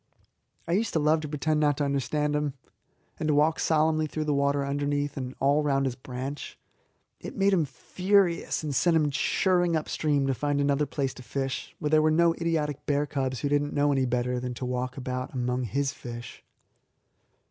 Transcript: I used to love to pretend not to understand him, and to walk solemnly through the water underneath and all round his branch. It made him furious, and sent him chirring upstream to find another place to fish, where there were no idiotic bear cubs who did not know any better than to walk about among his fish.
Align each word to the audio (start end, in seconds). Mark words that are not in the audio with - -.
I 0.67 0.71
used 0.71 0.93
to 0.93 0.99
love 0.99 1.19
to 1.21 1.27
pretend 1.27 1.59
not 1.59 1.77
to 1.77 1.83
understand 1.83 2.35
him, 2.35 2.55
and 3.19 3.27
to 3.27 3.35
walk 3.35 3.59
solemnly 3.59 4.07
through 4.07 4.23
the 4.23 4.33
water 4.33 4.65
underneath 4.65 5.15
and 5.15 5.35
all 5.39 5.61
round 5.61 5.85
his 5.85 5.93
branch. 5.93 6.57
It 7.19 7.37
made 7.37 7.53
him 7.53 7.65
furious, 7.65 8.63
and 8.63 8.73
sent 8.73 8.95
him 8.95 9.11
chirring 9.11 9.75
upstream 9.75 10.25
to 10.25 10.33
find 10.33 10.59
another 10.59 10.87
place 10.87 11.13
to 11.13 11.21
fish, 11.21 11.75
where 11.77 11.91
there 11.91 12.01
were 12.01 12.09
no 12.09 12.33
idiotic 12.33 12.83
bear 12.87 13.05
cubs 13.05 13.41
who 13.41 13.49
did 13.49 13.61
not 13.61 13.73
know 13.73 13.91
any 13.91 14.07
better 14.07 14.39
than 14.39 14.55
to 14.55 14.65
walk 14.65 14.97
about 14.97 15.35
among 15.35 15.65
his 15.65 15.91
fish. 15.91 16.43